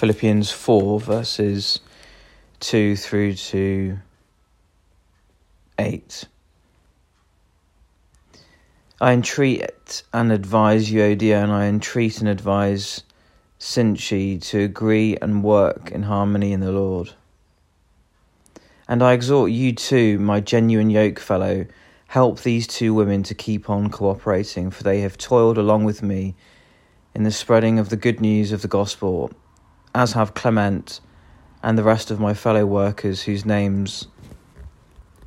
Philippians 0.00 0.50
4, 0.50 0.98
verses 0.98 1.80
2 2.60 2.96
through 2.96 3.34
to 3.34 3.98
8. 5.78 6.24
I 8.98 9.12
entreat 9.12 10.02
and 10.14 10.32
advise 10.32 10.90
you, 10.90 11.02
Euodia, 11.02 11.42
and 11.42 11.52
I 11.52 11.66
entreat 11.66 12.18
and 12.20 12.30
advise 12.30 13.02
Syntyche 13.58 14.40
to 14.44 14.60
agree 14.60 15.18
and 15.20 15.44
work 15.44 15.90
in 15.90 16.04
harmony 16.04 16.54
in 16.54 16.60
the 16.60 16.72
Lord. 16.72 17.12
And 18.88 19.02
I 19.02 19.12
exhort 19.12 19.50
you 19.50 19.74
too, 19.74 20.18
my 20.18 20.40
genuine 20.40 20.88
yoke 20.88 21.18
fellow, 21.18 21.66
help 22.06 22.40
these 22.40 22.66
two 22.66 22.94
women 22.94 23.22
to 23.24 23.34
keep 23.34 23.68
on 23.68 23.90
cooperating, 23.90 24.70
for 24.70 24.82
they 24.82 25.02
have 25.02 25.18
toiled 25.18 25.58
along 25.58 25.84
with 25.84 26.02
me 26.02 26.36
in 27.14 27.24
the 27.24 27.30
spreading 27.30 27.78
of 27.78 27.90
the 27.90 27.96
good 27.96 28.22
news 28.22 28.50
of 28.50 28.62
the 28.62 28.68
gospel, 28.68 29.30
as 29.94 30.12
have 30.12 30.34
Clement 30.34 31.00
and 31.62 31.76
the 31.76 31.82
rest 31.82 32.10
of 32.10 32.20
my 32.20 32.34
fellow 32.34 32.64
workers 32.64 33.22
whose 33.22 33.44
names 33.44 34.06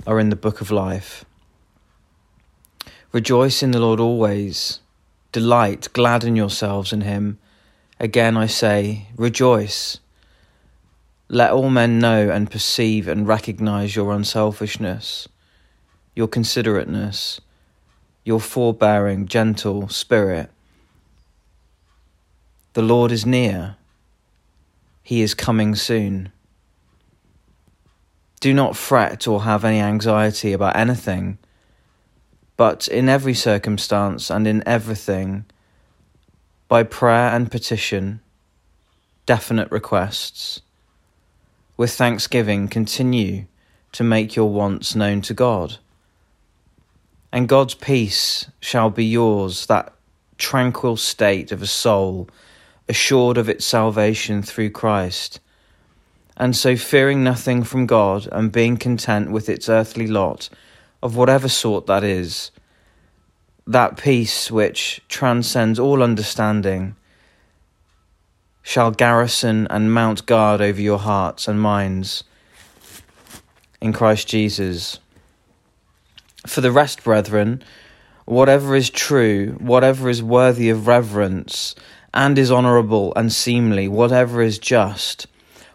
are 0.08 0.20
in 0.20 0.30
the 0.30 0.36
book 0.36 0.62
of 0.62 0.72
life. 0.72 1.26
Rejoice 3.12 3.62
in 3.62 3.72
the 3.72 3.80
Lord 3.80 4.00
always. 4.00 4.80
Delight, 5.32 5.88
gladden 5.94 6.36
yourselves 6.36 6.92
in 6.92 7.02
him. 7.02 7.40
Again 8.00 8.36
I 8.36 8.48
say, 8.48 9.08
rejoice. 9.16 10.00
Let 11.30 11.52
all 11.52 11.70
men 11.70 12.00
know 12.00 12.30
and 12.30 12.52
perceive 12.52 13.08
and 13.08 13.28
recognize 13.28 13.96
your 13.96 14.12
unselfishness, 14.14 15.28
your 16.16 16.28
considerateness, 16.28 17.40
your 18.24 18.40
forbearing, 18.40 19.28
gentle 19.28 19.90
spirit. 19.90 20.50
The 22.74 22.82
Lord 22.82 23.12
is 23.12 23.26
near. 23.26 23.78
He 25.04 25.22
is 25.22 25.34
coming 25.36 25.76
soon. 25.76 26.32
Do 28.40 28.54
not 28.54 28.76
fret 28.76 29.28
or 29.28 29.44
have 29.44 29.64
any 29.64 29.80
anxiety 29.80 30.54
about 30.54 30.76
anything 30.76 31.38
but 32.56 32.88
in 32.88 33.10
every 33.10 33.34
circumstance 33.34 34.30
and 34.30 34.48
in 34.48 34.64
everything, 34.66 35.46
by 36.68 36.84
prayer 36.84 37.30
and 37.36 37.52
petition, 37.52 38.22
definite 39.26 39.72
requests, 39.72 40.62
with 41.78 41.92
thanksgiving, 41.92 42.68
continue 42.68 43.46
to 43.92 44.04
make 44.04 44.36
your 44.36 44.50
wants 44.50 44.96
known 44.96 45.22
to 45.22 45.34
God. 45.34 45.78
And 47.32 47.50
God's 47.50 47.74
peace 47.74 48.50
shall 48.60 48.90
be 48.90 49.06
yours, 49.06 49.66
that 49.66 49.94
tranquil 50.38 50.98
state 50.98 51.52
of 51.52 51.62
a 51.62 51.68
soul 51.68 52.30
assured 52.90 53.38
of 53.38 53.50
its 53.50 53.66
salvation 53.66 54.42
through 54.42 54.70
Christ. 54.70 55.40
And 56.36 56.56
so, 56.56 56.76
fearing 56.76 57.24
nothing 57.24 57.64
from 57.64 57.86
God 57.86 58.28
and 58.32 58.52
being 58.52 58.78
content 58.78 59.32
with 59.32 59.50
its 59.50 59.70
earthly 59.70 60.08
lot, 60.08 60.50
of 61.02 61.16
whatever 61.16 61.48
sort 61.48 61.86
that 61.88 62.04
is, 62.04 62.52
that 63.68 63.98
peace 63.98 64.50
which 64.50 65.02
transcends 65.08 65.80
all 65.80 66.02
understanding, 66.02 66.96
shall 68.64 68.92
garrison 68.92 69.68
and 69.70 69.94
mount 69.94 70.26
guard 70.26 70.62
over 70.62 70.82
your 70.82 70.98
hearts 70.98 71.48
and 71.48 71.62
minds 71.62 72.24
in 73.82 73.92
Christ 73.92 74.28
Jesus. 74.28 75.00
For 76.48 76.62
the 76.62 76.72
rest, 76.72 77.04
brethren, 77.04 77.62
whatever 78.26 78.76
is 78.76 78.90
true, 78.90 79.58
whatever 79.60 80.10
is 80.10 80.24
worthy 80.24 80.70
of 80.70 80.88
reverence, 80.88 81.76
and 82.14 82.38
is 82.38 82.52
honourable 82.52 83.14
and 83.16 83.32
seemly, 83.32 83.88
whatever 83.88 84.42
is 84.42 84.60
just, 84.60 85.28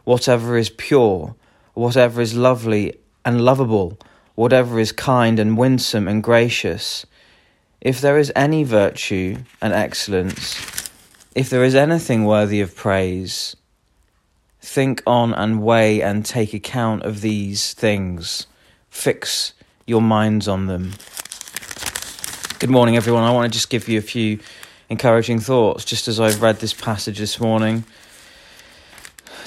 whatever 0.04 0.56
is 0.56 0.70
pure, 0.70 1.34
whatever 1.74 2.20
is 2.20 2.34
lovely 2.34 2.94
and 3.24 3.40
lovable, 3.40 3.98
whatever 4.34 4.78
is 4.78 4.92
kind 4.92 5.38
and 5.38 5.58
winsome 5.58 6.06
and 6.06 6.22
gracious, 6.22 7.04
if 7.80 8.00
there 8.00 8.18
is 8.18 8.32
any 8.34 8.64
virtue 8.64 9.36
and 9.60 9.72
excellence, 9.72 10.90
if 11.34 11.50
there 11.50 11.64
is 11.64 11.74
anything 11.74 12.24
worthy 12.24 12.60
of 12.60 12.74
praise, 12.74 13.54
think 14.60 15.02
on 15.06 15.32
and 15.34 15.62
weigh 15.62 16.02
and 16.02 16.24
take 16.24 16.52
account 16.52 17.02
of 17.02 17.20
these 17.20 17.72
things. 17.74 18.46
Fix 18.90 19.52
your 19.86 20.02
minds 20.02 20.48
on 20.48 20.66
them. 20.66 20.92
Good 22.58 22.70
morning, 22.70 22.96
everyone. 22.96 23.22
I 23.22 23.30
want 23.30 23.52
to 23.52 23.56
just 23.56 23.70
give 23.70 23.88
you 23.88 23.98
a 23.98 24.02
few 24.02 24.40
encouraging 24.88 25.38
thoughts 25.38 25.84
just 25.84 26.08
as 26.08 26.18
I've 26.18 26.42
read 26.42 26.60
this 26.60 26.72
passage 26.72 27.18
this 27.18 27.40
morning 27.40 27.84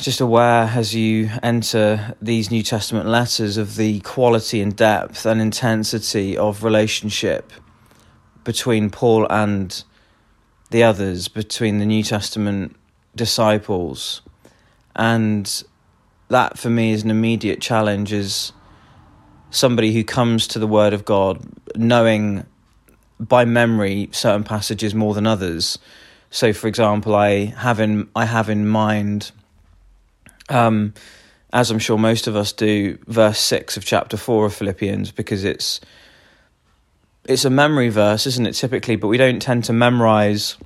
just 0.02 0.19
aware 0.19 0.72
as 0.75 0.96
you 0.96 1.29
enter 1.44 2.16
these 2.22 2.50
New 2.50 2.63
Testament 2.63 3.07
letters 3.07 3.57
of 3.57 3.75
the 3.75 4.00
quality 4.02 4.62
and 4.62 4.75
depth 4.75 5.25
and 5.25 5.40
intensity 5.40 6.35
of 6.35 6.63
relationship 6.63 7.52
between 8.44 8.90
Paul 8.90 9.28
and 9.29 9.84
the 10.72 10.84
others, 10.84 11.28
between 11.28 11.78
the 11.78 11.85
New 11.85 12.02
Testament 12.02 12.75
disciples. 13.16 14.22
And 14.96 15.63
that 16.29 16.58
for 16.58 16.69
me 16.69 16.94
is 16.94 17.03
an 17.03 17.12
immediate 17.12 17.62
challenge 17.62 18.12
as 18.12 18.53
somebody 19.52 19.94
who 19.94 20.03
comes 20.03 20.47
to 20.47 20.59
the 20.59 20.68
Word 20.68 20.94
of 20.94 21.06
God 21.06 21.46
knowing 21.75 22.46
by 23.21 23.45
memory 23.45 24.09
certain 24.11 24.43
passages 24.43 24.93
more 24.93 25.13
than 25.13 25.27
others. 25.27 25.77
So, 26.31 26.53
for 26.53 26.67
example, 26.67 27.15
I 27.15 27.45
have 27.45 27.79
in 27.79 28.09
I 28.15 28.25
have 28.25 28.49
in 28.49 28.67
mind 28.67 29.31
um, 30.49 30.93
as 31.53 31.71
I'm 31.71 31.79
sure 31.79 31.97
most 31.97 32.27
of 32.27 32.35
us 32.35 32.53
do, 32.53 32.97
verse 33.07 33.39
six 33.39 33.77
of 33.77 33.85
chapter 33.85 34.17
four 34.17 34.45
of 34.45 34.53
Philippians, 34.53 35.11
because 35.11 35.43
it's 35.43 35.81
it's 37.25 37.45
a 37.45 37.49
memory 37.49 37.89
verse, 37.89 38.25
isn't 38.25 38.47
it? 38.47 38.53
Typically, 38.53 38.95
but 38.95 39.07
we 39.07 39.17
don't 39.17 39.41
tend 39.41 39.63
to 39.65 39.73
memorize 39.73 40.57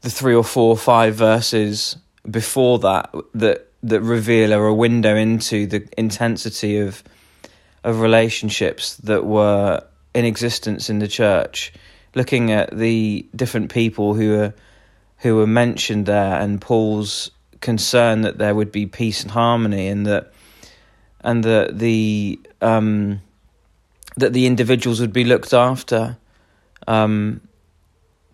the 0.00 0.10
three 0.10 0.34
or 0.34 0.44
four, 0.44 0.70
or 0.70 0.76
five 0.76 1.14
verses 1.14 1.96
before 2.28 2.78
that 2.78 3.12
that 3.34 3.68
that 3.82 4.00
reveal 4.00 4.54
or 4.54 4.66
a 4.66 4.74
window 4.74 5.14
into 5.14 5.66
the 5.66 5.88
intensity 5.98 6.78
of 6.78 7.02
of 7.84 8.00
relationships 8.00 8.96
that 8.96 9.24
were 9.24 9.82
in 10.14 10.24
existence 10.24 10.90
in 10.90 10.98
the 10.98 11.08
church. 11.08 11.72
Looking 12.14 12.50
at 12.50 12.76
the 12.76 13.26
different 13.34 13.72
people 13.72 14.14
who 14.14 14.40
are 14.40 14.54
who 15.18 15.36
were 15.36 15.46
mentioned 15.46 16.06
there, 16.06 16.40
and 16.40 16.60
Paul's 16.60 17.30
concern 17.60 18.22
that 18.22 18.38
there 18.38 18.54
would 18.54 18.70
be 18.70 18.86
peace 18.86 19.22
and 19.22 19.30
harmony, 19.30 19.88
and 19.88 20.06
that 20.06 20.32
and 21.20 21.44
that 21.44 21.78
the 21.78 22.40
um, 22.60 23.20
that 24.16 24.32
the 24.32 24.46
individuals 24.46 25.00
would 25.00 25.12
be 25.12 25.24
looked 25.24 25.52
after. 25.52 26.16
Um, 26.86 27.42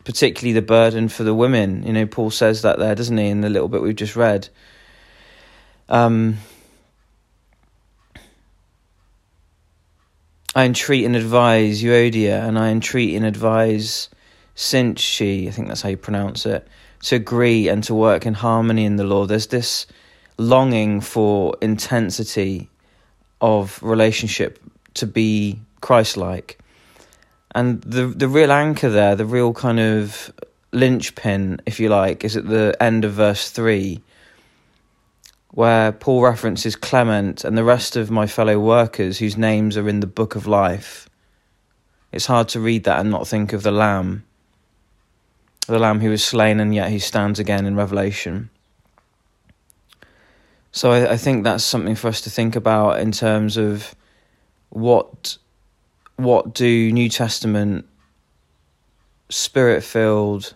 particularly 0.04 0.52
the 0.52 0.62
burden 0.62 1.08
for 1.08 1.24
the 1.24 1.34
women. 1.34 1.82
You 1.82 1.92
know, 1.92 2.06
Paul 2.06 2.30
says 2.30 2.62
that 2.62 2.78
there, 2.78 2.94
doesn't 2.94 3.16
he, 3.16 3.28
in 3.28 3.40
the 3.40 3.48
little 3.48 3.68
bit 3.68 3.82
we've 3.82 3.96
just 3.96 4.16
read. 4.16 4.48
Um, 5.88 6.36
I 10.54 10.64
entreat 10.64 11.04
and 11.04 11.16
advise 11.16 11.82
Euodia, 11.82 12.46
and 12.46 12.58
I 12.58 12.70
entreat 12.70 13.14
and 13.16 13.26
advise 13.26 14.08
Syntyche, 14.54 15.48
I 15.48 15.50
think 15.50 15.68
that's 15.68 15.82
how 15.82 15.88
you 15.88 15.96
pronounce 15.96 16.46
it, 16.46 16.66
to 17.02 17.16
agree 17.16 17.68
and 17.68 17.82
to 17.84 17.94
work 17.94 18.24
in 18.24 18.34
harmony 18.34 18.84
in 18.84 18.96
the 18.96 19.04
Lord. 19.04 19.28
There's 19.28 19.48
this 19.48 19.86
longing 20.38 21.00
for 21.00 21.56
intensity 21.60 22.68
of 23.40 23.82
relationship 23.82 24.58
to 24.94 25.06
be 25.06 25.58
Christ 25.80 26.16
like. 26.16 26.58
And 27.54 27.82
the 27.82 28.06
the 28.06 28.28
real 28.28 28.50
anchor 28.50 28.88
there, 28.88 29.14
the 29.16 29.26
real 29.26 29.52
kind 29.52 29.78
of 29.78 30.32
linchpin, 30.72 31.60
if 31.66 31.78
you 31.78 31.88
like, 31.88 32.24
is 32.24 32.36
at 32.36 32.48
the 32.48 32.76
end 32.80 33.04
of 33.04 33.12
verse 33.12 33.50
three, 33.50 34.00
where 35.54 35.90
Paul 35.90 36.22
references 36.22 36.76
Clement 36.76 37.44
and 37.44 37.56
the 37.56 37.64
rest 37.64 37.96
of 37.96 38.10
my 38.10 38.26
fellow 38.26 38.58
workers 38.58 39.18
whose 39.18 39.36
names 39.36 39.76
are 39.76 39.88
in 39.88 40.00
the 40.00 40.06
book 40.06 40.36
of 40.36 40.46
life. 40.46 41.08
It's 42.12 42.26
hard 42.26 42.48
to 42.50 42.60
read 42.60 42.84
that 42.84 43.00
and 43.00 43.10
not 43.10 43.26
think 43.26 43.52
of 43.52 43.62
the 43.62 43.72
Lamb 43.72 44.24
the 45.66 45.78
Lamb 45.78 46.00
who 46.00 46.10
was 46.10 46.24
slain 46.24 46.60
and 46.60 46.74
yet 46.74 46.90
he 46.90 46.98
stands 46.98 47.38
again 47.38 47.66
in 47.66 47.76
Revelation. 47.76 48.50
So 50.72 50.90
I, 50.90 51.12
I 51.12 51.16
think 51.16 51.44
that's 51.44 51.64
something 51.64 51.94
for 51.94 52.08
us 52.08 52.20
to 52.22 52.30
think 52.30 52.56
about 52.56 53.00
in 53.00 53.12
terms 53.12 53.56
of 53.56 53.94
what 54.70 55.38
what 56.16 56.54
do 56.54 56.92
New 56.92 57.08
Testament 57.08 57.86
spirit 59.28 59.82
filled 59.82 60.54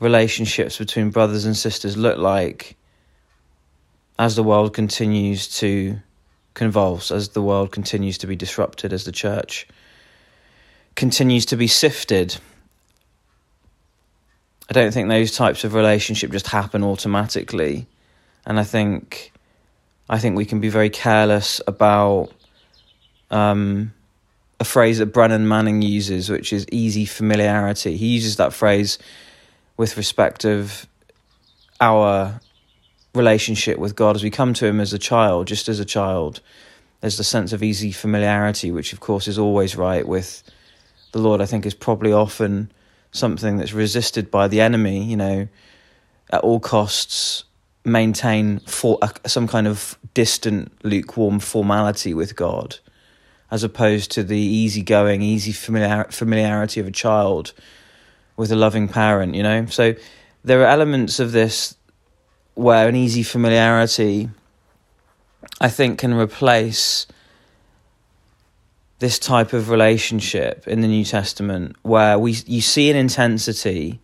relationships 0.00 0.78
between 0.78 1.10
brothers 1.10 1.44
and 1.44 1.56
sisters 1.56 1.96
look 1.96 2.18
like 2.18 2.76
as 4.18 4.36
the 4.36 4.42
world 4.42 4.74
continues 4.74 5.48
to 5.58 5.98
convulse, 6.54 7.10
as 7.10 7.30
the 7.30 7.42
world 7.42 7.72
continues 7.72 8.18
to 8.18 8.26
be 8.26 8.36
disrupted, 8.36 8.92
as 8.92 9.04
the 9.04 9.12
church 9.12 9.66
continues 10.94 11.46
to 11.46 11.56
be 11.56 11.66
sifted 11.66 12.38
I 14.68 14.72
don't 14.72 14.92
think 14.92 15.08
those 15.08 15.36
types 15.36 15.64
of 15.64 15.74
relationship 15.74 16.30
just 16.30 16.46
happen 16.46 16.82
automatically, 16.82 17.86
and 18.46 18.58
I 18.58 18.64
think 18.64 19.32
I 20.08 20.18
think 20.18 20.36
we 20.36 20.46
can 20.46 20.60
be 20.60 20.70
very 20.70 20.88
careless 20.88 21.60
about 21.66 22.30
um, 23.30 23.92
a 24.58 24.64
phrase 24.64 24.98
that 24.98 25.06
Brennan 25.06 25.46
Manning 25.46 25.82
uses, 25.82 26.30
which 26.30 26.52
is 26.52 26.66
easy 26.72 27.04
familiarity. 27.04 27.96
He 27.96 28.06
uses 28.06 28.36
that 28.36 28.54
phrase 28.54 28.98
with 29.76 29.96
respect 29.96 30.44
of 30.44 30.86
our 31.80 32.40
relationship 33.14 33.78
with 33.78 33.96
God 33.96 34.16
as 34.16 34.22
we 34.22 34.30
come 34.30 34.54
to 34.54 34.66
Him 34.66 34.80
as 34.80 34.92
a 34.92 34.98
child, 34.98 35.46
just 35.46 35.68
as 35.68 35.80
a 35.80 35.84
child. 35.84 36.40
There's 37.00 37.16
the 37.16 37.24
sense 37.24 37.52
of 37.52 37.62
easy 37.62 37.92
familiarity, 37.92 38.70
which 38.70 38.92
of 38.92 39.00
course 39.00 39.28
is 39.28 39.38
always 39.38 39.76
right 39.76 40.06
with 40.06 40.42
the 41.12 41.18
Lord. 41.18 41.40
I 41.40 41.46
think 41.46 41.66
is 41.66 41.74
probably 41.74 42.12
often 42.12 42.72
something 43.12 43.58
that's 43.58 43.72
resisted 43.72 44.30
by 44.30 44.48
the 44.48 44.60
enemy. 44.60 45.04
You 45.04 45.16
know, 45.16 45.48
at 46.30 46.40
all 46.40 46.60
costs, 46.60 47.44
maintain 47.84 48.60
for 48.60 48.98
a, 49.02 49.28
some 49.28 49.46
kind 49.46 49.66
of 49.66 49.98
distant, 50.14 50.72
lukewarm 50.84 51.40
formality 51.40 52.14
with 52.14 52.36
God, 52.36 52.78
as 53.50 53.62
opposed 53.62 54.10
to 54.12 54.22
the 54.24 54.38
easygoing, 54.38 55.22
easy 55.22 55.52
familiar, 55.52 56.04
familiarity 56.10 56.80
of 56.80 56.86
a 56.86 56.92
child 56.92 57.52
with 58.36 58.50
a 58.52 58.56
loving 58.56 58.88
parent. 58.88 59.34
You 59.34 59.42
know, 59.42 59.66
so 59.66 59.94
there 60.44 60.62
are 60.62 60.66
elements 60.66 61.20
of 61.20 61.32
this 61.32 61.76
where 62.54 62.88
an 62.88 62.96
easy 62.96 63.22
familiarity, 63.22 64.28
I 65.60 65.68
think, 65.68 65.98
can 65.98 66.14
replace 66.14 67.06
this 68.98 69.18
type 69.18 69.52
of 69.52 69.70
relationship 69.70 70.66
in 70.66 70.80
the 70.80 70.88
New 70.88 71.04
Testament 71.04 71.76
where 71.82 72.18
we 72.18 72.32
you 72.46 72.60
see 72.60 72.90
an 72.90 72.96
intensity 72.96 74.00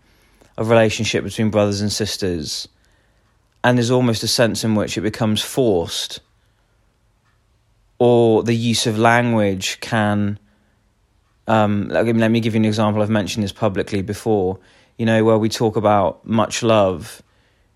of 0.58 0.68
relationship 0.68 1.24
between 1.24 1.48
brothers 1.48 1.80
and 1.80 1.90
sisters 1.90 2.68
and 3.62 3.78
there's 3.78 3.90
almost 3.90 4.22
a 4.22 4.28
sense 4.28 4.64
in 4.64 4.74
which 4.74 4.98
it 4.98 5.02
becomes 5.02 5.42
forced 5.42 6.20
or 7.98 8.42
the 8.42 8.54
use 8.54 8.86
of 8.86 8.98
language 8.98 9.78
can 9.80 10.38
um, 11.46 11.88
let 11.88 12.14
me 12.14 12.40
give 12.40 12.54
you 12.54 12.60
an 12.60 12.64
example 12.64 13.02
I've 13.02 13.10
mentioned 13.10 13.42
this 13.42 13.52
publicly 13.52 14.02
before 14.02 14.58
you 14.98 15.06
know 15.06 15.24
where 15.24 15.38
we 15.38 15.48
talk 15.48 15.76
about 15.76 16.26
much 16.26 16.62
love 16.62 17.22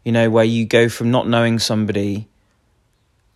you 0.05 0.13
know, 0.13 0.31
where 0.31 0.45
you 0.45 0.67
go 0.67 0.89
from 0.89 1.11
not 1.11 1.27
knowing 1.27 1.59
somebody 1.59 2.29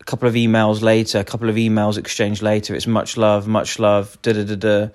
a 0.01 0.05
couple 0.05 0.29
of 0.29 0.35
emails 0.35 0.83
later, 0.83 1.19
a 1.19 1.25
couple 1.25 1.49
of 1.49 1.57
emails 1.57 1.99
exchanged 1.99 2.43
later, 2.43 2.75
it's 2.75 2.87
much 2.87 3.17
love, 3.17 3.49
much 3.49 3.79
love, 3.79 4.21
da 4.23 4.33
da 4.33 4.45
da 4.45 4.55
da. 4.55 4.89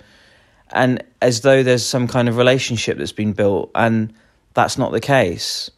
And 0.71 1.03
as 1.21 1.41
though 1.41 1.63
there's 1.63 1.85
some 1.85 2.07
kind 2.07 2.29
of 2.29 2.37
relationship 2.37 2.97
that's 2.97 3.11
been 3.11 3.33
built, 3.33 3.71
and 3.75 4.13
that's 4.53 4.77
not 4.77 4.91
the 4.91 5.01
case. 5.01 5.71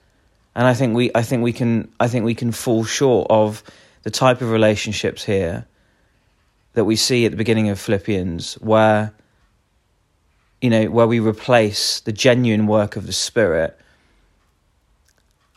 And 0.54 0.68
I 0.68 0.74
think 0.74 0.96
we, 0.96 1.12
I 1.16 1.22
think 1.22 1.44
we 1.44 1.54
can, 1.54 1.92
I 2.00 2.08
think 2.08 2.24
we 2.26 2.36
can 2.36 2.52
fall 2.52 2.84
short 2.84 3.28
of 3.30 3.64
the 4.04 4.12
type 4.12 4.42
of 4.42 4.52
relationships 4.52 5.24
here 5.24 5.66
that 6.74 6.86
we 6.86 6.96
see 6.96 7.26
at 7.26 7.32
the 7.32 7.38
beginning 7.38 7.70
of 7.70 7.80
Philippians, 7.80 8.56
where 8.56 9.14
you 10.66 10.70
know, 10.70 10.86
where 10.90 11.08
we 11.08 11.20
replace 11.20 12.02
the 12.02 12.12
genuine 12.12 12.68
work 12.68 12.96
of 12.96 13.06
the 13.06 13.14
Spirit 13.14 13.80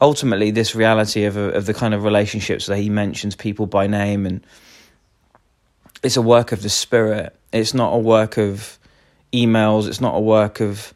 ultimately 0.00 0.52
this 0.52 0.76
reality 0.76 1.24
of 1.24 1.36
of 1.36 1.66
the 1.66 1.74
kind 1.74 1.92
of 1.92 2.04
relationships 2.04 2.66
that 2.66 2.76
he 2.76 2.88
mentions 2.88 3.34
people 3.34 3.66
by 3.66 3.88
name 3.88 4.26
and 4.26 4.46
it's 6.02 6.16
a 6.16 6.22
work 6.22 6.52
of 6.52 6.62
the 6.62 6.68
spirit. 6.68 7.34
It's 7.52 7.74
not 7.74 7.92
a 7.92 7.98
work 7.98 8.38
of 8.38 8.78
emails. 9.32 9.88
It's 9.88 10.00
not 10.00 10.14
a 10.14 10.20
work 10.20 10.60
of 10.60 10.94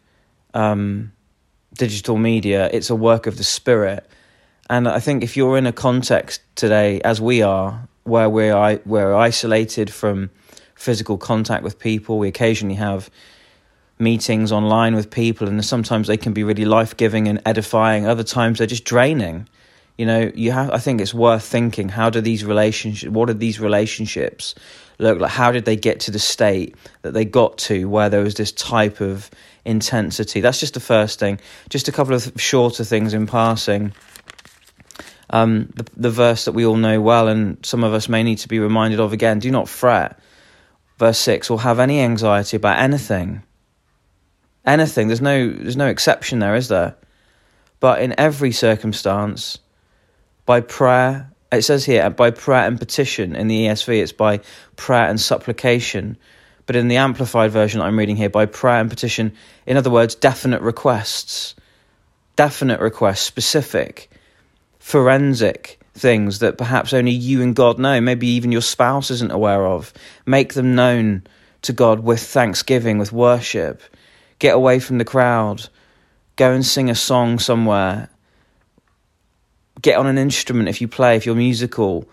um, 0.55 1.13
digital 1.75 2.17
media. 2.17 2.71
It's 2.73 2.91
a 2.91 2.95
work 2.95 3.27
of 3.27 3.37
the 3.37 3.45
spirit. 3.45 4.09
And 4.71 4.89
i 4.89 5.01
think 5.01 5.23
if 5.23 5.37
you're 5.37 5.59
in 5.59 5.67
a 5.67 5.73
context 5.73 6.41
today 6.55 7.01
as 7.03 7.21
we 7.21 7.43
are 7.43 7.89
where 8.05 8.31
we're 8.31 8.81
we're 8.87 9.15
isolated 9.15 9.93
from 9.93 10.31
physical 10.75 11.19
contact 11.19 11.63
with 11.63 11.79
people 11.79 12.19
we 12.19 12.29
occasionally 12.29 12.77
have 12.77 13.11
meetings 14.03 14.53
online 14.53 14.95
with 14.95 15.11
people, 15.11 15.49
and 15.49 15.65
sometimes 15.65 16.09
they 16.09 16.17
can 16.17 16.33
be 16.33 16.45
really 16.45 16.65
life 16.65 16.97
giving 16.97 17.29
and 17.29 17.41
edifying. 17.47 18.07
Other 18.07 18.25
times 18.25 18.59
they're 18.59 18.67
just 18.67 18.85
draining. 18.85 19.49
You 19.97 20.07
know, 20.07 20.33
you 20.35 20.51
have. 20.51 20.71
I 20.71 20.79
think 20.79 21.01
it's 21.01 21.15
worth 21.15 21.45
thinking: 21.45 21.89
how 21.89 22.11
do 22.11 22.21
these 22.21 22.45
relationships? 22.45 23.11
What 23.11 23.31
are 23.31 23.35
these 23.35 23.61
relationships 23.61 24.55
look 24.99 25.21
like? 25.21 25.31
How 25.31 25.53
did 25.53 25.65
they 25.65 25.77
get 25.77 26.01
to 26.01 26.11
the 26.11 26.19
state 26.19 26.75
that 27.03 27.13
they 27.15 27.25
got 27.25 27.59
to, 27.59 27.89
where 27.89 28.09
there 28.09 28.23
was 28.23 28.35
this 28.35 28.53
type 28.53 29.01
of 29.01 29.31
intensity? 29.65 30.41
That's 30.41 30.61
just 30.61 30.75
the 30.75 30.81
first 30.81 31.19
thing. 31.19 31.41
Just 31.71 31.89
a 31.89 31.93
couple 31.93 32.15
of 32.15 32.33
shorter 32.37 32.85
things 32.85 33.15
in 33.15 33.27
passing. 33.27 33.95
Um, 35.31 35.73
the, 35.75 35.87
the 35.97 36.11
verse 36.11 36.45
that 36.45 36.53
we 36.53 36.67
all 36.67 36.77
know 36.77 37.01
well, 37.01 37.29
and 37.29 37.65
some 37.65 37.85
of 37.85 37.95
us 37.95 38.09
may 38.09 38.23
need 38.23 38.39
to 38.39 38.49
be 38.49 38.59
reminded 38.59 38.99
of 38.99 39.13
again: 39.13 39.39
do 39.39 39.51
not 39.51 39.69
fret. 39.69 40.19
Verse 40.99 41.19
six, 41.19 41.51
or 41.51 41.61
have 41.61 41.79
any 41.79 42.01
anxiety 42.01 42.57
about 42.57 42.79
anything 42.79 43.43
anything. 44.65 45.09
There's 45.09 45.21
no 45.21 45.51
there's 45.51 45.77
no 45.77 45.89
exception 45.89 46.39
there, 46.39 46.55
is 46.55 46.69
there? 46.69 46.97
But 47.81 48.01
in 48.01 48.15
every 48.19 48.53
circumstance, 48.53 49.59
by 50.47 50.61
prayer, 50.61 51.31
it 51.51 51.63
says 51.63 51.85
here 51.85 52.09
by 52.11 52.31
prayer 52.31 52.67
and 52.67 52.79
petition. 52.79 53.35
In 53.35 53.49
the 53.49 53.67
ESV, 53.67 54.03
it's 54.03 54.13
by 54.13 54.41
prayer 54.77 55.09
and 55.09 55.21
supplication. 55.21 56.17
But 56.67 56.77
in 56.77 56.89
the 56.89 56.97
amplified 56.97 57.51
version 57.51 57.81
I'm 57.81 57.99
reading 57.99 58.17
here, 58.17 58.31
by 58.31 58.47
prayer 58.47 58.81
and 58.81 58.89
petition, 58.89 59.33
in 59.67 59.77
other 59.77 59.91
words, 59.91 60.15
definite 60.15 60.63
requests, 60.63 61.57
definite 62.37 62.81
requests, 62.81 63.23
specific, 63.23 64.11
forensic 64.79 65.81
things 65.95 66.39
that 66.39 66.57
perhaps 66.57 66.93
only 66.93 67.11
you 67.11 67.43
and 67.43 67.55
God 67.55 67.79
know, 67.79 68.01
maybe 68.01 68.29
even 68.29 68.53
your 68.53 68.63
spouse 68.63 69.11
isn't 69.11 69.33
aware 69.33 69.67
of. 69.67 69.93
Make 70.25 70.55
them 70.55 70.75
known 70.75 71.25
to 71.63 71.73
God 71.73 72.01
with 72.01 72.23
thanksgiving, 72.23 72.99
with 72.99 73.13
worship 73.13 73.83
get 74.43 74.57
away 74.57 74.81
from 74.81 74.99
the 74.99 75.05
crowd, 75.05 75.69
go 76.35 76.51
and 76.51 76.67
sing 76.67 76.91
a 76.91 76.97
song 76.97 77.39
somewhere, 77.39 78.09
get 79.81 79.97
on 79.97 80.09
an 80.09 80.19
instrument 80.19 80.69
if 80.69 80.81
you 80.81 80.89
play, 80.89 81.15
if 81.15 81.25
you're 81.25 81.37
musical, 81.37 82.05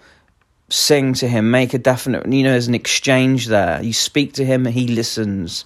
sing 0.69 1.11
to 1.15 1.27
him, 1.27 1.49
make 1.49 1.73
a 1.73 1.79
definite, 1.79 2.31
you 2.31 2.43
know, 2.43 2.51
there's 2.51 2.67
an 2.67 2.75
exchange 2.75 3.47
there. 3.47 3.81
You 3.81 3.93
speak 3.93 4.33
to 4.33 4.45
him, 4.45 4.67
and 4.67 4.75
he 4.75 4.87
listens, 4.87 5.65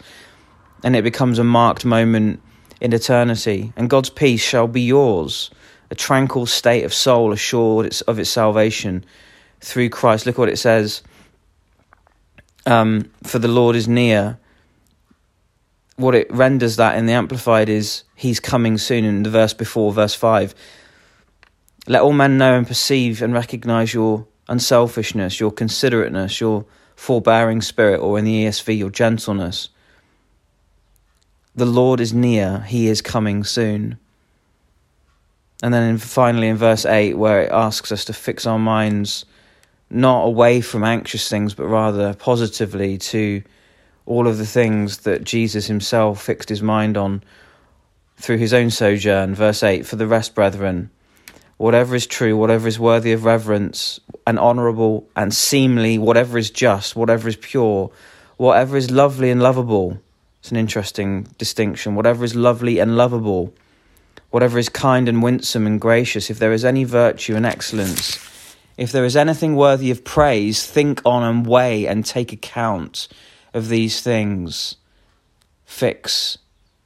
and 0.86 0.96
it 0.96 1.04
becomes 1.04 1.38
a 1.38 1.44
marked 1.44 1.84
moment 1.84 2.42
in 2.80 2.94
eternity. 2.94 3.74
And 3.76 3.90
God's 3.90 4.10
peace 4.10 4.42
shall 4.42 4.70
be 4.70 4.84
yours, 4.84 5.52
a 5.92 5.96
tranquil 5.96 6.46
state 6.46 6.86
of 6.86 6.94
soul 6.94 7.34
assured 7.34 7.94
of 8.08 8.20
its 8.20 8.30
salvation 8.30 9.04
through 9.60 9.90
Christ. 9.90 10.26
Look 10.26 10.38
what 10.38 10.48
it 10.48 10.58
says. 10.58 11.02
Um, 12.66 13.12
for 13.24 13.40
the 13.40 13.50
Lord 13.50 13.76
is 13.76 13.90
near 13.90 14.40
what 15.96 16.16
it 16.16 16.32
renders 16.32 16.76
that 16.78 16.98
in 16.98 17.06
the 17.06 17.14
Amplified 17.14 17.70
is 17.70 18.04
He's 18.16 18.40
coming 18.40 18.78
soon 18.78 19.06
in 19.06 19.24
the 19.24 19.30
verse 19.30 19.54
before, 19.54 19.92
verse 19.92 20.16
5. 20.16 20.56
Let 21.88 22.02
all 22.02 22.14
men 22.14 22.38
know 22.38 22.58
and 22.58 22.66
perceive 22.66 23.22
and 23.22 23.34
recognize 23.34 23.94
your 23.94 24.26
unselfishness, 24.48 25.40
your 25.40 25.52
considerateness, 25.52 26.40
your 26.40 26.66
forbearing 26.96 27.62
spirit, 27.62 28.00
or 28.00 28.18
in 28.18 28.26
the 28.26 28.46
ESV, 28.46 28.78
your 28.78 28.90
gentleness. 28.90 29.70
The 31.56 31.66
Lord 31.66 32.00
is 32.00 32.14
near, 32.14 32.62
He 32.62 32.88
is 32.88 33.02
coming 33.02 33.44
soon. 33.44 34.00
And 35.62 35.74
then 35.74 35.90
in, 35.90 35.98
finally 35.98 36.48
in 36.48 36.58
verse 36.58 36.86
8, 36.86 37.14
where 37.16 37.44
it 37.44 37.52
asks 37.52 37.92
us 37.92 38.06
to 38.06 38.14
fix 38.14 38.46
our 38.46 38.60
minds 38.60 39.26
not 39.90 40.24
away 40.24 40.60
from 40.60 40.84
anxious 40.84 41.30
things, 41.30 41.54
but 41.54 41.68
rather 41.68 42.16
positively 42.16 42.98
to 42.98 43.44
all 44.06 44.28
of 44.28 44.38
the 44.38 44.46
things 44.46 45.00
that 45.00 45.24
Jesus 45.24 45.68
himself 45.68 46.22
fixed 46.22 46.50
his 46.50 46.62
mind 46.62 46.98
on 46.98 47.24
through 48.18 48.38
his 48.38 48.54
own 48.54 48.70
sojourn. 48.70 49.36
Verse 49.36 49.64
8 49.64 49.86
For 49.86 49.96
the 49.96 50.08
rest, 50.08 50.36
brethren, 50.36 50.90
whatever 51.58 51.96
is 51.96 52.08
true, 52.08 52.36
whatever 52.36 52.68
is 52.68 52.80
worthy 52.80 53.12
of 53.14 53.26
reverence, 53.26 54.00
and 54.26 54.40
honourable 54.40 55.08
and 55.16 55.34
seemly, 55.34 55.98
whatever 55.98 56.38
is 56.38 56.50
just, 56.50 56.96
whatever 56.96 57.28
is 57.28 57.36
pure, 57.36 57.92
whatever 58.38 58.78
is 58.78 58.92
lovely 58.92 59.30
and 59.30 59.42
lovable. 59.42 60.00
It's 60.40 60.52
an 60.52 60.58
interesting 60.58 61.28
distinction. 61.38 61.96
Whatever 61.96 62.26
is 62.26 62.36
lovely 62.36 62.80
and 62.80 62.98
lovable, 62.98 63.54
whatever 64.30 64.60
is 64.60 64.68
kind 64.68 65.08
and 65.08 65.24
winsome 65.24 65.66
and 65.66 65.80
gracious, 65.80 66.30
if 66.30 66.40
there 66.40 66.52
is 66.52 66.66
any 66.66 66.84
virtue 66.84 67.36
and 67.36 67.46
excellence, 67.46 68.20
if 68.78 68.92
there 68.92 69.06
is 69.06 69.16
anything 69.16 69.56
worthy 69.56 69.90
of 69.92 70.04
praise, 70.04 70.66
think 70.66 71.02
on 71.06 71.24
and 71.24 71.46
weigh 71.46 71.88
and 71.88 72.06
take 72.06 72.34
account 72.34 73.08
of 73.54 73.70
these 73.70 74.02
things, 74.02 74.76
fix 75.66 76.38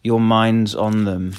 your 0.04 0.20
minds 0.20 0.76
on 0.76 1.06
them. 1.06 1.34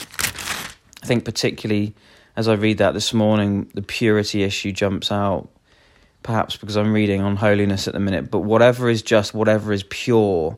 I 1.02 1.06
think, 1.06 1.24
particularly 1.24 1.94
as 2.36 2.46
I 2.46 2.54
read 2.54 2.78
that 2.78 2.94
this 2.94 3.12
morning, 3.12 3.68
the 3.74 3.82
purity 3.82 4.44
issue 4.44 4.70
jumps 4.70 5.10
out, 5.10 5.48
perhaps 6.22 6.56
because 6.56 6.76
I'm 6.76 6.92
reading 6.92 7.20
on 7.20 7.34
holiness 7.34 7.88
at 7.88 7.94
the 7.94 8.00
minute, 8.00 8.30
but 8.30 8.40
whatever 8.40 8.88
is 8.88 9.02
just, 9.02 9.34
whatever 9.34 9.72
is 9.72 9.84
pure, 9.90 10.56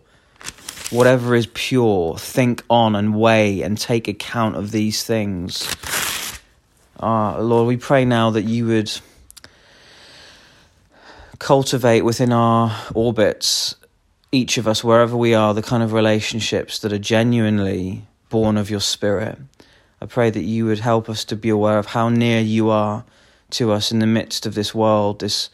whatever 0.91 1.35
is 1.35 1.47
pure, 1.55 2.19
think 2.19 2.63
on 2.69 2.95
and 2.95 3.15
weigh 3.15 3.63
and 3.63 3.79
take 3.79 4.09
account 4.09 4.57
of 4.57 4.73
these 4.73 5.05
things. 5.05 5.67
Ah, 6.99 7.39
Lord, 7.39 7.67
we 7.67 7.79
pray 7.79 8.05
now 8.05 8.29
that 8.31 8.43
you 8.43 8.67
would 8.67 8.93
cultivate 11.39 12.03
within 12.03 12.31
our 12.31 12.77
orbits, 12.95 13.75
each 14.33 14.59
of 14.59 14.69
us, 14.69 14.85
wherever 14.85 15.17
we 15.17 15.35
are, 15.35 15.55
the 15.55 15.63
kind 15.63 15.83
of 15.83 15.93
relationships 15.93 16.79
that 16.79 16.93
are 16.93 16.99
genuinely 16.99 18.07
born 18.29 18.57
of 18.57 18.71
your 18.71 18.81
Spirit. 18.81 19.39
I 20.01 20.07
pray 20.07 20.31
that 20.31 20.43
you 20.43 20.67
would 20.67 20.79
help 20.79 21.09
us 21.11 21.25
to 21.27 21.37
be 21.37 21.49
aware 21.49 21.79
of 21.79 21.87
how 21.87 22.09
near 22.09 22.41
you 22.41 22.71
are 22.71 23.05
to 23.51 23.73
us 23.73 23.91
in 23.91 23.99
the 23.99 24.07
midst 24.07 24.47
of 24.47 24.55
this 24.55 24.75
world, 24.75 25.21
this 25.21 25.51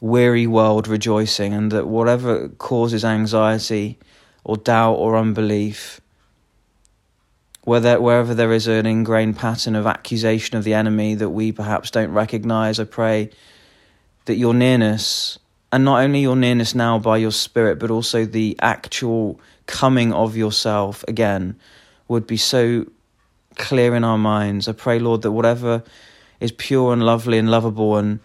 weary 0.00 0.46
world 0.46 0.88
rejoicing, 0.88 1.52
and 1.52 1.70
that 1.70 1.86
whatever 1.86 2.48
causes 2.48 3.04
anxiety 3.04 3.98
or 4.42 4.56
doubt 4.56 4.94
or 4.94 5.16
unbelief, 5.16 6.00
whether, 7.62 8.00
wherever 8.00 8.34
there 8.34 8.52
is 8.52 8.66
an 8.66 8.86
ingrained 8.86 9.36
pattern 9.36 9.74
of 9.74 9.86
accusation 9.86 10.56
of 10.56 10.64
the 10.64 10.74
enemy 10.74 11.14
that 11.14 11.30
we 11.30 11.52
perhaps 11.52 11.90
don't 11.90 12.12
recognize, 12.12 12.80
I 12.80 12.84
pray 12.84 13.30
that 14.24 14.36
your 14.36 14.54
nearness, 14.54 15.38
and 15.74 15.84
not 15.84 16.04
only 16.04 16.20
your 16.20 16.36
nearness 16.36 16.72
now 16.72 17.00
by 17.00 17.16
your 17.16 17.32
spirit, 17.32 17.80
but 17.80 17.90
also 17.90 18.24
the 18.24 18.56
actual 18.62 19.40
coming 19.66 20.12
of 20.12 20.36
yourself 20.36 21.04
again, 21.08 21.56
would 22.06 22.28
be 22.28 22.36
so 22.36 22.86
clear 23.56 23.96
in 23.96 24.04
our 24.04 24.16
minds. 24.16 24.68
I 24.68 24.72
pray, 24.72 25.00
Lord, 25.00 25.22
that 25.22 25.32
whatever 25.32 25.82
is 26.38 26.52
pure 26.52 26.92
and 26.92 27.04
lovely 27.04 27.38
and 27.38 27.50
lovable, 27.50 27.96
and 27.96 28.20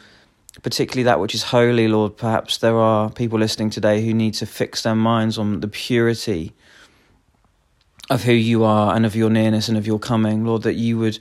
particularly 0.61 1.01
that 1.05 1.19
which 1.19 1.33
is 1.33 1.41
holy, 1.41 1.87
Lord, 1.87 2.17
perhaps 2.17 2.59
there 2.59 2.77
are 2.77 3.09
people 3.09 3.39
listening 3.39 3.71
today 3.71 4.05
who 4.05 4.13
need 4.13 4.35
to 4.35 4.45
fix 4.45 4.83
their 4.83 4.93
minds 4.93 5.39
on 5.39 5.61
the 5.61 5.67
purity 5.67 6.53
of 8.11 8.21
who 8.25 8.33
you 8.33 8.63
are 8.63 8.95
and 8.95 9.07
of 9.07 9.15
your 9.15 9.31
nearness 9.31 9.67
and 9.69 9.75
of 9.75 9.87
your 9.87 9.97
coming. 9.97 10.45
Lord, 10.45 10.61
that 10.61 10.75
you 10.75 10.99
would, 10.99 11.17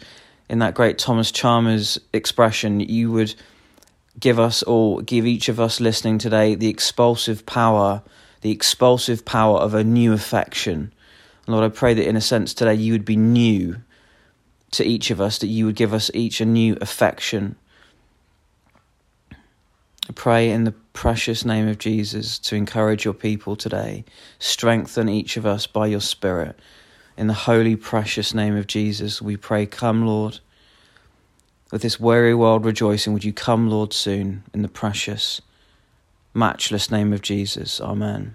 in 0.50 0.58
that 0.58 0.74
great 0.74 0.98
Thomas 0.98 1.32
Chalmers 1.32 1.98
expression, 2.12 2.80
you 2.80 3.10
would 3.12 3.34
give 4.18 4.38
us 4.38 4.62
all, 4.62 5.00
give 5.00 5.26
each 5.26 5.48
of 5.48 5.60
us 5.60 5.80
listening 5.80 6.18
today 6.18 6.54
the 6.54 6.68
expulsive 6.68 7.46
power, 7.46 8.02
the 8.40 8.50
expulsive 8.50 9.24
power 9.24 9.58
of 9.58 9.74
a 9.74 9.84
new 9.84 10.12
affection. 10.12 10.92
Lord, 11.46 11.64
I 11.64 11.74
pray 11.74 11.94
that 11.94 12.06
in 12.06 12.16
a 12.16 12.20
sense 12.20 12.52
today 12.52 12.74
you 12.74 12.92
would 12.92 13.04
be 13.04 13.16
new 13.16 13.76
to 14.72 14.84
each 14.84 15.10
of 15.10 15.20
us, 15.20 15.38
that 15.38 15.46
you 15.46 15.66
would 15.66 15.76
give 15.76 15.94
us 15.94 16.10
each 16.12 16.40
a 16.40 16.44
new 16.44 16.76
affection. 16.80 17.56
I 19.32 20.12
pray 20.14 20.50
in 20.50 20.64
the 20.64 20.74
precious 20.92 21.44
name 21.44 21.68
of 21.68 21.78
Jesus 21.78 22.38
to 22.40 22.56
encourage 22.56 23.04
your 23.04 23.14
people 23.14 23.56
today. 23.56 24.04
Strengthen 24.38 25.08
each 25.08 25.36
of 25.36 25.46
us 25.46 25.66
by 25.66 25.86
your 25.86 26.00
Spirit. 26.00 26.58
In 27.16 27.26
the 27.26 27.34
holy, 27.34 27.76
precious 27.76 28.32
name 28.34 28.56
of 28.56 28.66
Jesus, 28.66 29.20
we 29.20 29.36
pray, 29.36 29.66
Come, 29.66 30.06
Lord. 30.06 30.40
With 31.70 31.82
this 31.82 32.00
weary 32.00 32.34
world 32.34 32.64
rejoicing, 32.64 33.12
would 33.12 33.24
you 33.24 33.32
come, 33.32 33.68
Lord, 33.68 33.92
soon, 33.92 34.42
in 34.54 34.62
the 34.62 34.68
precious, 34.68 35.42
matchless 36.32 36.90
name 36.90 37.12
of 37.12 37.20
Jesus? 37.20 37.80
Amen. 37.80 38.34